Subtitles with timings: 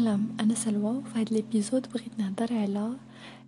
[0.00, 2.96] سلام أنا سلوى وفي هاد ال épisode بغيت نهضر على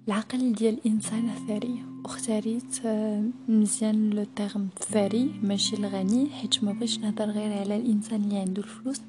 [0.08, 6.98] العقل ديال الإنسان الثري واختاريت آه، مزيان le terme ثري ماشي الغني حيت ما بغيتش
[6.98, 9.00] نهضر غير على الإنسان اللي عنده الفلوس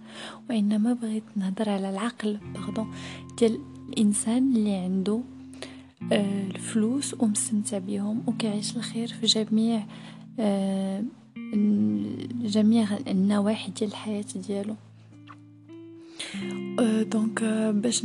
[0.49, 2.93] وإنما بغيت نهضر على العقل pardon
[3.39, 3.59] ديال
[3.89, 5.19] الإنسان اللي عنده
[6.11, 9.85] آه، الفلوس ومستمتع بهم وكيعيش الخير في جميع
[10.39, 11.03] آه،
[12.41, 14.75] جميع النواحي ديال الحياة ديالو.
[17.11, 18.01] donc باش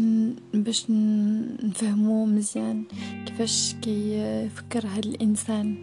[0.55, 2.85] باش نفهمو مزيان
[3.27, 5.77] كيفاش كيفكر هاد الإنسان.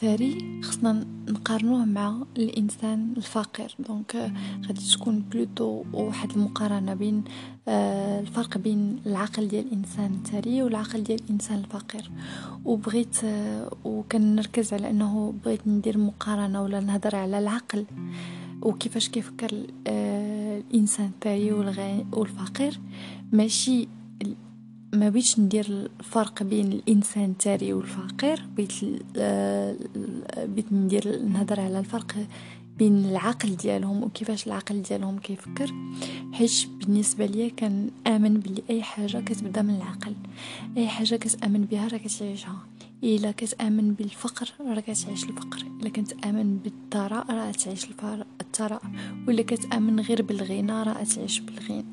[0.00, 3.74] ثري خصنا نقارنوه مع الإنسان الفقير.
[3.88, 4.32] donc
[4.66, 7.24] غادي تكون plutôt واحد المقارنة بين
[7.68, 12.10] الفرق بين العقل ديال الإنسان الثري والعقل ديال الإنسان الفقير.
[12.64, 13.16] وبغيت
[13.84, 17.84] وكنركز على أنه بغيت ندير مقارنة ولا نهضر على العقل.
[18.62, 19.66] وكيفاش كيفكر
[20.72, 21.52] الإنسان الثري
[22.12, 22.80] والفقير
[23.32, 23.88] ماشي
[24.94, 28.72] ما بغيتش ندير الفرق بين الإنسان الثري والفقير بيت
[30.38, 32.26] بيت ندير نهضر على الفرق
[32.78, 35.74] بين العقل ديالهم وكيفاش العقل ديالهم كيفكر.
[36.32, 40.14] حيت بالنسبة ليا كنآمن بلي أي حاجة كتبدا من العقل
[40.76, 42.58] أي حاجة كتأمن بها راه كتعيشها.
[43.02, 45.64] إلا كتامن بالفقر راه كتعيش الفقر.
[45.80, 47.86] إلا كتامن بالثراء راه تعيش
[48.40, 48.82] الثراء.
[49.28, 51.84] ولا كتامن غير بالغنى راه تعيش بالغنى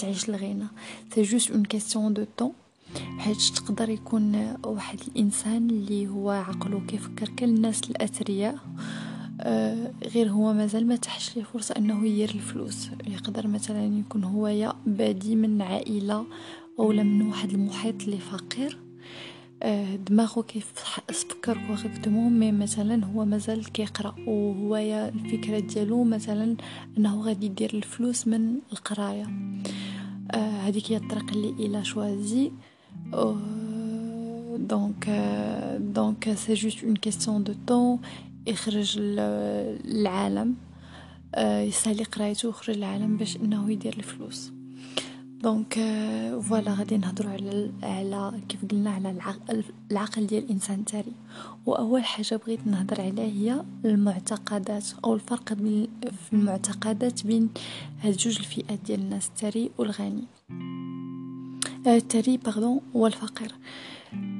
[0.00, 0.66] تعيش الغنى.
[1.14, 2.52] c'est juste une question de temps
[3.18, 8.58] حيت تقدر يكون واحد الإنسان اللي هو عقله كيفكر كالناس الأثرياء.
[9.40, 12.88] آه غير هو مازال ما تاحتش ليه فرصة إنه يدير الفلوس.
[13.06, 16.26] يقدر مثلا يكون هو يا بادي من عائلة
[16.78, 18.78] أو من واحد المحيط اللي فقير.
[20.06, 20.72] دماغه كيف
[21.08, 24.76] فكر correctement mais مثلا هو مازال كيقرأ وهو
[25.14, 26.56] الفكرة ديالو مثلا
[26.98, 29.26] إنه غادي يدير الفلوس من القراية.
[30.30, 32.52] آه، هذيك هي الطريق اللي il a choisi.
[34.56, 35.08] donc
[35.80, 37.98] donc c'est juste une question de temps
[38.46, 40.54] يخرج للعالم
[41.34, 44.52] آه، يسالي قرايته ويخرج للعالم باش إنه يدير الفلوس.
[45.42, 45.74] donc
[46.40, 51.12] voilà غادي نهضروا على على كيف قلنا على العقل, العقل ديال الإنسان الثري
[51.66, 57.48] وأول حاجة بغيت نهضر عليها هي المعتقدات أو الفرق بين في المعتقدات بين
[58.02, 60.24] هاد جوج الفئات ديال الناس الثري والغني.
[61.86, 63.54] الثري pardon والفقير.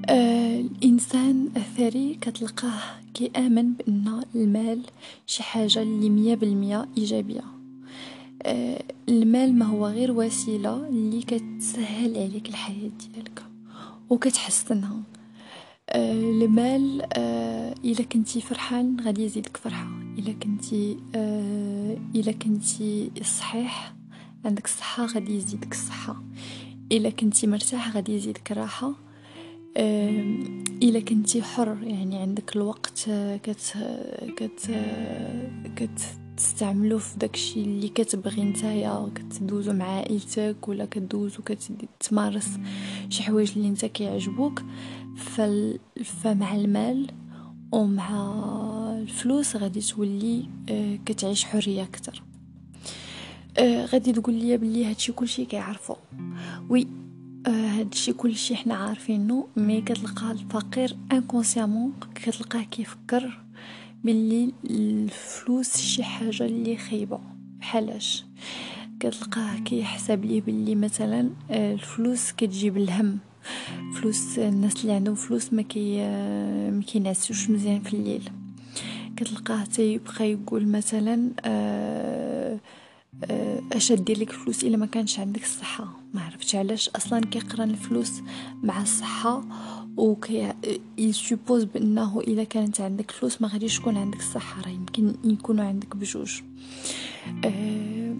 [0.06, 2.80] آه الإنسان الثري كتلقاه
[3.14, 4.82] كيآمن بأن المال
[5.26, 7.40] شي حاجة اللي مية بالمية إيجابية.
[7.40, 7.57] آه،
[9.08, 13.42] المال ما هو غير وسيلة اللي كتسهل عليك الحياة ديالك
[14.10, 15.02] وكتحسنها
[15.90, 19.88] آه، المال آه، إلا كنتي فرحان غادي يزيدك فرحة.
[20.18, 20.96] إلا كنتي
[22.14, 23.94] إلا كنتي صحيح
[24.44, 26.22] عندك الصحة غادي يزيدك الصحة
[26.92, 28.94] إلا كنتي مرتاح غادي يزيدك الراحة
[30.82, 33.10] إلا كنتي حر يعني عندك الوقت
[33.42, 33.74] كت
[34.36, 34.70] كت
[35.76, 36.00] كت
[36.38, 42.48] تستعملو في داكشي اللي كتبغي نتايا كتدوزو مع عائلتك ولا كدوزو كتمارس
[43.08, 44.62] شي حوايج اللي نتا كيعجبوك.
[45.16, 45.78] فال...
[46.04, 47.10] فمع المال
[47.72, 48.32] ومع
[48.98, 52.22] الفلوس غادي تولي آه، كتعيش حرية أكثر
[53.58, 55.94] آه، غادي تقول لي بلي هادشي كلشي كيعرفو.
[56.68, 56.86] oui
[57.46, 63.47] آه، هادشي كلشي حنا عارفينه mais كتلقى الفقير inconsciemment كتلقاه كيفكر.
[64.04, 67.20] باللي الفلوس شي حاجة اللي خايبة.
[67.60, 68.24] بحالاش؟
[69.00, 73.18] كتلقاه كيحسب ليه باللي مثلا آه، الفلوس كتجيب الهم.
[73.94, 78.30] فلوس الناس اللي عندهم فلوس ما كي آه، ما كينعسوش مزيان في الليل.
[79.16, 82.58] كتلقاه تيبقى يقول مثلا آه،
[83.72, 88.12] اش دير لك فلوس إلا ما كانش عندك الصحة؟ ما عرفتش علاش أصلا كيقرن الفلوس
[88.62, 89.44] مع الصحة
[89.98, 90.52] وكي
[90.98, 95.64] ي suppose بانه الا كانت عندك فلوس ما غاديش تكون عندك الصحه راه يمكن يكونوا
[95.64, 96.40] عندك بجوج
[97.44, 98.14] أه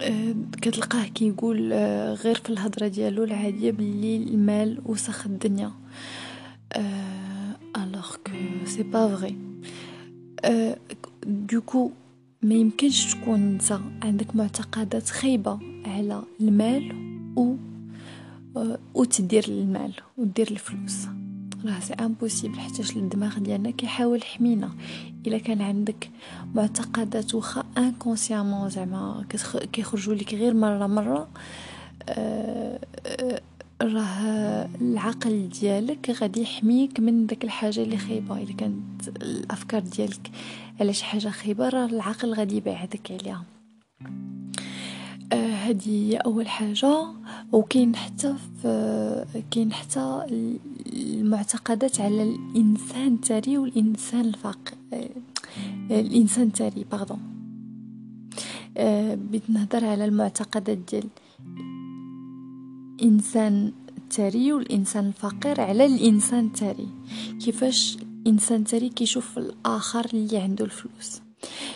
[0.00, 5.72] أه كتلقاه كيقول أه غير في الهضره ديالو العاديه باللي المال وسخ الدنيا
[7.76, 8.32] alors que
[8.64, 9.36] c'est pas vrai
[11.26, 11.90] donc
[12.42, 16.92] ما يمكنش تكون انت عندك معتقدات خايبه على المال
[17.36, 17.54] و
[18.94, 21.06] وتدير المال ودير الفلوس.
[21.64, 24.70] راه c'est impossible حيت الدماغ ديالنا كيحاول يحمينا
[25.26, 26.10] إلا كان عندك
[26.54, 29.24] معتقدات واخا inconsciemment زعما
[29.72, 31.28] كيخرجوا لك غير مرة مرة
[32.08, 32.80] آه
[33.82, 38.42] راه العقل ديالك غادي يحميك من داك الحاجة اللي خايبة.
[38.42, 40.30] إلا كانت الأفكار ديالك
[40.80, 43.44] على شي حاجة خايبة راه العقل غادي يبعدك عليها.
[45.32, 47.06] هذه هي أول حاجة.
[47.52, 50.26] وكاين حتى في كاين حتى
[50.92, 55.08] المعتقدات على الإنسان الثري والإنسان الفقير
[55.90, 57.20] الإنسان الثري pardon
[59.16, 61.08] بغيت نهضر على المعتقدات ديال
[63.00, 66.88] الإنسان الثري والإنسان الفقير على الإنسان الثري
[67.44, 71.20] كيفاش الإنسان الثري كيشوف الآخر اللي عنده الفلوس.
[71.20, 71.75] آه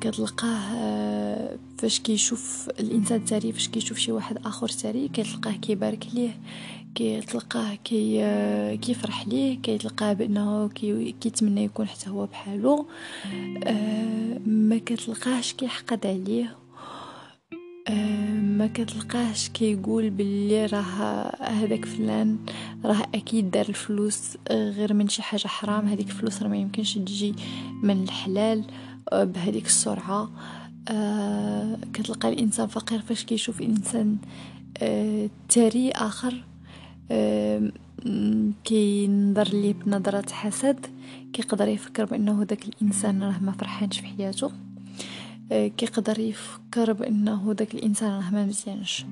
[0.00, 6.40] كتلقاه آه فاش كيشوف الإنسان الثري فاش كيشوف شي واحد آخر ثري كتلقاه كيبارك ليه
[6.94, 12.86] كيتلقاه كي آه كيفرح ليه كيتلقاه بأنه كي كيتمنى يكون حتى هو بحالو
[13.64, 16.56] آه ما كتلقاهش كيحقد عليه.
[17.88, 20.82] آه ما كتلقاهش كيقول باللي راه
[21.40, 22.38] هذاك فلان
[22.84, 27.34] راه أكيد دار الفلوس غير من شي حاجة حرام هذيك الفلوس راه ما يمكنش تجي
[27.82, 28.58] من الحلال.
[28.58, 30.30] آه، بهذيك السرعة.
[30.88, 34.16] آه كتلقى الإنسان فقير فاش كيشوف إنسان
[34.78, 36.44] آه ثري آخر.
[37.10, 37.70] آه
[38.64, 40.86] كينظر ليه بنظرة حسد
[41.32, 44.50] كيقدر يفكر بأنه داك الإنسان راه ما فرحانش في حياته.
[45.52, 49.04] آه كيقدر يفكر بأنه داك الإنسان راه ما مزيانش.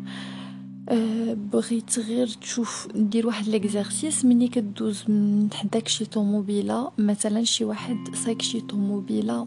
[0.89, 4.25] أه بغيت غير تشوف دير واحد l'exercice.
[4.25, 9.47] ملي كدوز من حداك شي طوموبيلة مثلا شي واحد صايك شي طوموبيلة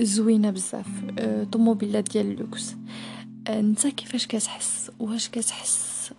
[0.00, 0.86] زوينة بزاف
[1.18, 2.76] أه طوموبيله ديال اللوكس.
[3.48, 6.10] انت كيفاش كتحس؟ واش كتحس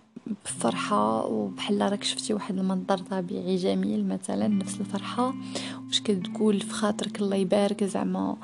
[0.46, 5.34] بفرحة؟ وبحال راك شفتي واحد المنظر طبيعي جميل مثلا نفس الفرحة؟
[5.88, 8.38] واش كتقول في خاطرك الله يبارك زعما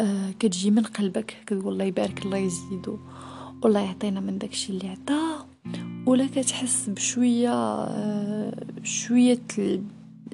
[0.00, 2.98] آه كتجي من قلبك كتقول الله يبارك الله يزيدو
[3.62, 5.46] والله يعطينا من داكشي اللي عطاه.
[6.06, 9.40] ولا كتحس بشوية آه شوية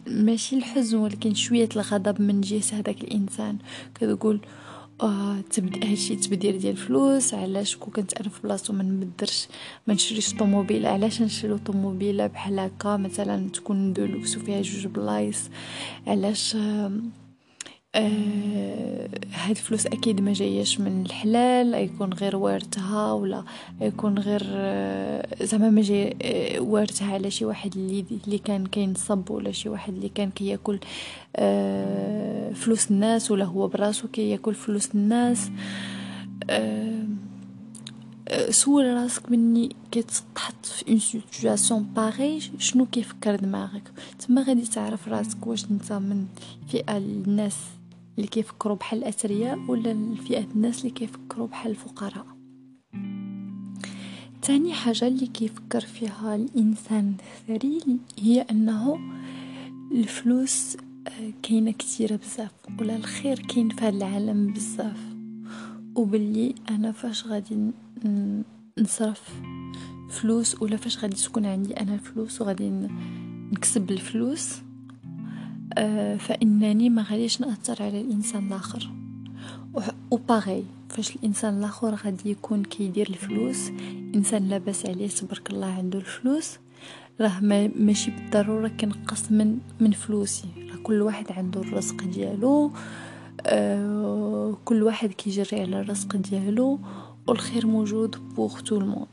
[0.06, 3.58] ماشي الحزن ولكن شوية الغضب من جهه هذاك الإنسان.
[3.94, 4.40] كتقول
[5.02, 9.48] آه تبدير هادشي تبدير ديال الفلوس علاش كون كنت أنا في بلاصتو ما نبدرش
[9.86, 15.38] ما نشريش طوموبيل؟ علاش نشري طوموبيلة بحال هكا؟ مثلا تكون de luxe وفيها جوج بلايص.
[16.06, 16.92] علاش آه
[17.94, 23.44] آه هاد الفلوس أكيد ما جاياش من الحلال يكون غير وارثها ولا
[23.80, 29.30] يكون غير آه زعما ما جاي آه وارثها على شي واحد اللي اللي كان كينصب
[29.30, 30.78] ولا شي واحد اللي كان كياكل
[31.36, 35.50] آه فلوس الناس ولا هو براسو كياكل فلوس الناس.
[36.50, 37.04] آه
[38.50, 43.82] سول راسك مني كتحط في une situation باغي شنو كيفكر دماغك؟
[44.18, 46.26] تما غادي تعرف راسك واش انت من
[46.68, 47.56] فئة الناس
[48.18, 52.26] اللي كيفكروا بحال الأثرياء ولا الفئه الناس اللي كيفكروا بحال الفقراء.
[54.42, 57.80] تاني حاجة اللي كيفكر فيها الإنسان الثري
[58.18, 58.98] هي أنه
[59.92, 60.76] الفلوس
[61.42, 62.50] كاينة كثيره بزاف
[62.80, 65.00] ولا الخير كاين في العالم بزاف.
[65.94, 67.56] وباللي أنا فاش غادي
[68.78, 69.40] نصرف
[70.10, 72.70] فلوس ولا فاش غادي تكون عندي أنا الفلوس وغادي
[73.52, 74.67] نكسب الفلوس آه
[76.18, 78.90] فإنني ما غاديش نأثر على الإنسان الآخر.
[80.10, 83.70] وباغي فاش الإنسان الآخر غادي يكون كيدير الفلوس
[84.14, 86.58] إنسان لاباس عليه تبارك الله عنده الفلوس
[87.20, 90.48] راه ما ماشي بالضرورة كنقص من من فلوسي.
[90.70, 92.72] راه كل واحد عنده الرزق ديالو
[93.46, 96.78] آه كل واحد كيجري على الرزق ديالو
[97.26, 99.06] والخير موجود pour tout le monde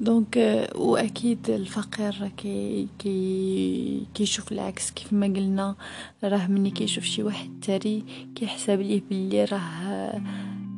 [0.00, 0.36] donc
[0.74, 4.90] واكيد الفقير كي كي كيشوف العكس.
[4.90, 5.76] كيف ما قلنا
[6.24, 8.04] راه مني كيشوف شي واحد ثري
[8.34, 10.22] كيحسب ليه بلي راه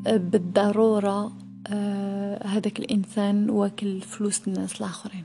[0.06, 1.32] بالضرورة
[2.44, 5.24] هذاك الإنسان واكل فلوس الناس الآخرين.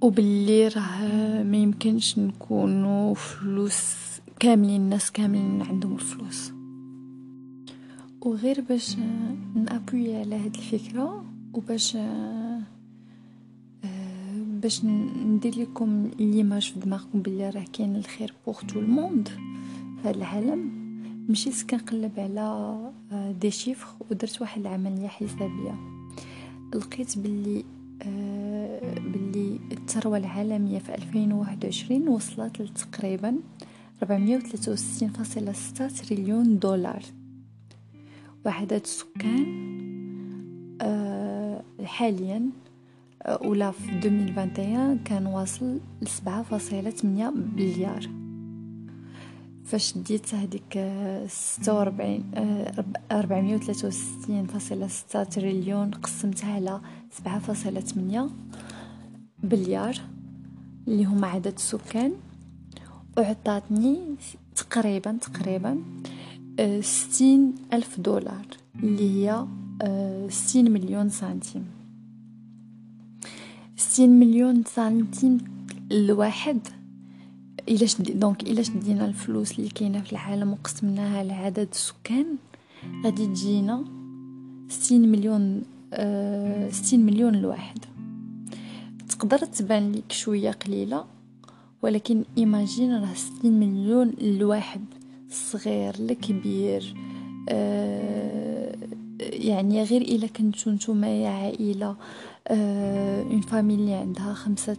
[0.00, 3.94] وباللي راه ما يمكنش نكونوا فلوس
[4.40, 6.53] كاملين الناس كاملين عندهم الفلوس.
[8.24, 8.96] وغير باش
[9.54, 11.96] نأبوي على هاد الفكرة وباش
[14.62, 20.08] باش ندير لكم l'image في دماغكم بلي راه كاين الخير pour tout le monde في
[20.08, 20.84] هذا العالم.
[21.28, 22.78] مشيت كنقلب على
[23.40, 25.74] des chiffres ودرت واحد العملية حسابية.
[26.74, 27.64] لقيت بلي
[29.12, 33.36] باللي الثروة العالمية في 2021 وصلت لتقريبا
[34.04, 34.08] 463.6
[36.02, 37.02] تريليون دولار.
[38.46, 39.64] وعدد السكان
[40.80, 42.50] آه حاليا
[43.22, 47.04] آه ولا في 2021 كان واصل ل 7.8
[47.56, 48.10] مليار.
[49.64, 50.92] فاش ديت هذيك
[51.28, 52.24] ستة وربعين
[53.12, 58.28] أربعمية وثلاثة وستين فاصلة ستة تريليون قسمتها على سبعة فاصلة ثمانية
[59.42, 59.96] بليار
[60.88, 62.12] اللي هما عدد السكان.
[63.18, 63.98] وعطاتني
[64.56, 65.82] تقريبا تقريبا
[66.80, 68.46] ستين ألف دولار
[68.82, 69.46] اللي هي
[70.28, 71.64] ستين مليون سنتيم.
[73.76, 75.38] ستين مليون سنتيم
[75.92, 76.58] الواحد
[77.68, 82.26] الا donc الا شدينا الفلوس اللي كاينة في العالم وقسمناها على عدد السكان
[83.04, 83.84] غادي تجينا
[84.68, 87.78] ستين مليون أه ستين مليون الواحد
[89.08, 91.04] تقدر تبان لك شوية قليلة
[91.82, 94.84] ولكن imagine راه ستين مليون الواحد
[95.34, 96.94] صغير لكبير
[97.48, 98.76] أه
[99.20, 101.96] يعني غير إلا كنتو نتوما يا عائلة
[102.50, 104.76] une famille اللي عندها خمسة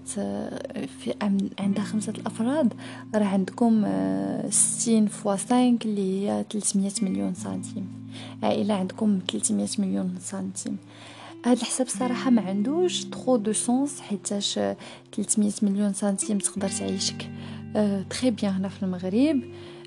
[1.00, 1.14] في
[1.60, 2.74] عندها خمسة الأفراد
[3.16, 3.86] راه عندكم
[4.50, 7.88] ستين fois cinq اللي هي 300 مليون سنتيم.
[8.44, 10.78] عائلة عندكم 300 مليون سنتيم.
[11.46, 14.60] هاد الحساب صراحة ما عندوش trop de sens حيتاش
[15.16, 17.30] 300 مليون سنتيم تقدر تعيشك.
[18.10, 19.42] très bien هنا في المغرب.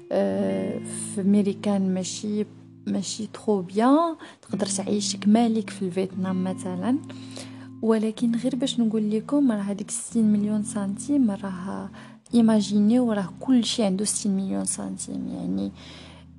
[0.08, 2.46] في ميريكان ماشي
[2.86, 6.98] ماشي très bien تقدر تعيشك مالك في الفيتنام مثلا.
[7.82, 11.90] ولكن غير باش نقول لكم راه هذيك 60 مليون سنتيم راه
[12.34, 15.28] imaginez راه كل شيء عنده 60 مليون سنتيم.
[15.28, 15.72] يعني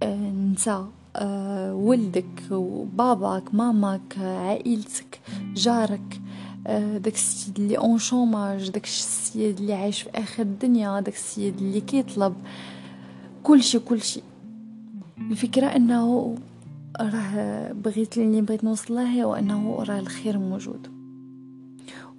[0.03, 0.81] آه انت
[1.15, 5.19] آه ولدك وباباك ماماك عائلتك
[5.55, 6.21] جارك
[6.67, 11.57] آه داك السيد اللي اون شوماج داك السيد اللي عايش في آخر الدنيا داك السيد
[11.57, 12.33] اللي كيطلب.
[13.49, 14.23] كل شيء كل شيء.
[15.17, 16.35] الفكرة إنه
[17.01, 20.87] راه بغيت اللي بغيت نوصل له هو انه راه الخير موجود.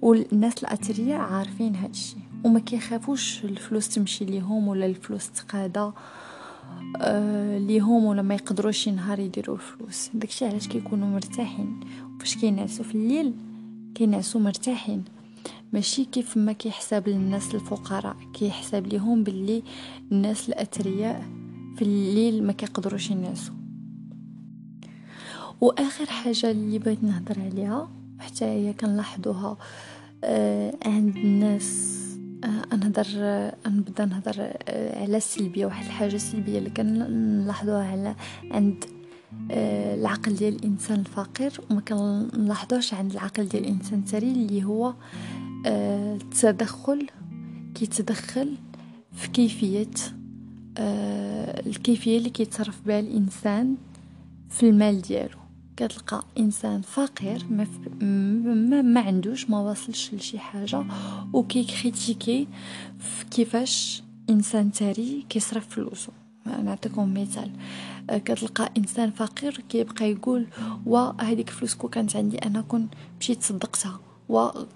[0.01, 5.91] والناس الأثرياء عارفين هادشي وما كيخافوش الفلوس تمشي ليهم ولا الفلوس تقادا
[7.01, 10.09] آه ليهم ولا ما يقدروش نهار يديروا الفلوس.
[10.13, 11.79] داكشي علاش كيكونوا مرتاحين؟
[12.19, 13.33] فاش كينعسوا في الليل
[13.95, 15.03] كينعسوا مرتاحين.
[15.73, 19.63] ماشي كيف ما كيحسب للناس الفقراء كيحسب ليهم باللي
[20.11, 21.25] الناس الأثرياء
[21.75, 23.53] في الليل ما كيقدروش ينعسوا
[25.61, 29.57] وآخر حاجة اللي بغيت نهضر عليها حتى هي كنلاحظوها
[30.23, 31.97] آه عند الناس
[32.43, 38.15] آه نهضر آه نبدا نهضر آه على السلبية واحد الحاجة السلبية اللي كنلاحظوها على
[38.51, 38.83] عند
[39.51, 44.93] آه العقل ديال الإنسان الفقير وما كنلاحظوش عند العقل ديال الإنسان الثري اللي هو آه
[45.65, 47.07] التدخل
[47.75, 48.55] كيتدخل
[49.13, 49.87] في كيفية
[50.77, 53.75] آه الكيفية اللي كيتصرف بها الإنسان
[54.49, 55.37] في المال ديالو.
[55.77, 57.67] كتلقى إنسان فقير ما,
[58.45, 60.83] ما, ما عندوش ما واصلش لشي حاجة
[61.33, 62.47] وكي critiquer
[63.31, 66.09] كيفاش إنسان ثري كيصرف فلوسه
[66.63, 67.51] نعطيكم مثال.
[68.09, 70.47] كتلقى إنسان فقير كيبقى يقول
[70.85, 72.87] وا هذيك فلوس كو كانت عندي أنا كون
[73.19, 73.99] مشيت صدقتها.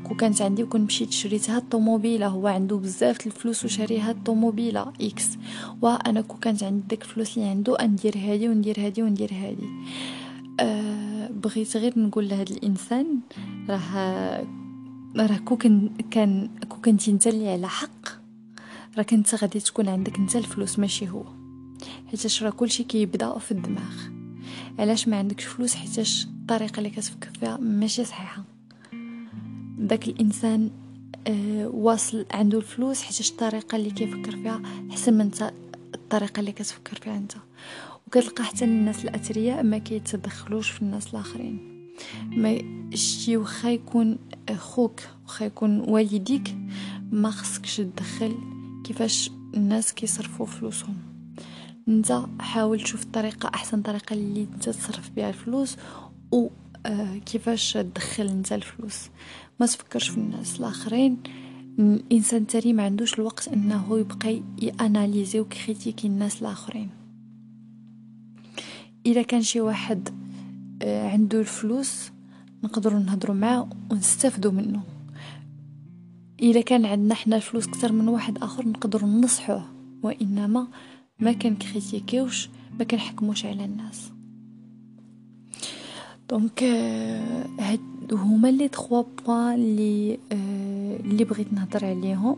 [0.04, 4.94] كو كانت عندي وكون مشيت شريت هاد الطوموبيلة هو عنده بزاف الفلوس وشاري هاد الطوموبيلة
[5.02, 5.30] X
[5.82, 9.70] وأنا كو كانت عندي ديك الفلوس اللي عنده ندير هادي وندير هادي وندير هادي.
[10.60, 13.20] أه بغيت غير نقول لهذا الإنسان
[13.70, 14.48] راه
[15.18, 18.08] راه كو كان كان كو كنتي أنت اللي على حق
[18.98, 21.24] راه كنت غادي تكون عندك أنت الفلوس ماشي هو.
[22.08, 23.96] حيتاش راه كلشي كيبدأ في الدماغ.
[24.80, 28.55] علاش ما عندكش فلوس؟ حيتاش الطريقة اللي كتفكر فيها ماشي صحيحة.
[29.78, 30.70] داك الإنسان
[31.28, 35.32] أه واصل عنده الفلوس حيتاش الطريقة اللي كيفكر فيها أحسن من
[35.96, 37.34] الطريقة اللي كتفكر فيها انت.
[38.08, 41.76] وكتلقى حتى الناس الأثرياء ما كيتدخلوش في الناس الآخرين.
[42.26, 42.62] ما
[42.94, 44.18] شتي وخا يكون
[44.56, 46.56] خوك وخا يكون والديك
[47.12, 48.36] ما خصكش تدخل
[48.84, 50.96] كيفاش الناس كيصرفوا فلوسهم.
[51.88, 55.78] انت حاول تشوف الطريقة أحسن طريقة اللي تصرف بها الفلوس
[56.32, 56.48] و
[56.86, 59.10] آه كيفاش تدخل انت الفلوس.
[59.60, 61.18] ما تفكرش في الناس الاخرين.
[61.80, 66.90] الانسان التالي ما عندوش الوقت إنه يبقى ياناليزي وكريتيكي الناس الاخرين.
[69.06, 70.10] إذا كان شي واحد
[70.82, 72.12] آه عنده الفلوس
[72.64, 74.84] نقدروا نهضروا معاه ونستافدوا منه.
[76.42, 79.66] إذا كان عندنا حنا الفلوس أكثر من واحد آخر نقدروا ننصحوه.
[80.04, 80.68] وإنما
[81.20, 84.12] ما كن critiquer وش ما كنحكموش على الناس.
[86.30, 86.64] donc
[87.60, 87.80] هاد
[88.12, 90.20] هما لي 3 points اللي
[91.00, 92.38] اللي بغيت نهضر عليهم.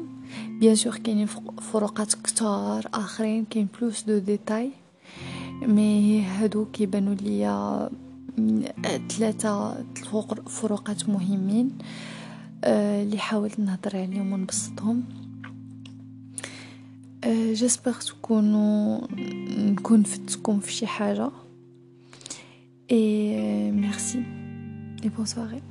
[0.60, 1.28] bien sûr كاينين
[1.72, 4.72] فروقات كتار آخرين كاين plus de détails.
[5.62, 7.90] mais هادو كيبانوا ليا
[9.10, 9.84] ثلاثة
[10.48, 11.72] فروقات مهمين
[12.64, 15.04] اللي حاولت نهضر عليهم ونبسطهم.
[17.26, 19.02] j'espère تكونوا
[19.58, 21.30] نكون فتكم في شي حاجة.
[22.90, 24.24] Et merci.
[25.04, 25.62] Et bonne soirée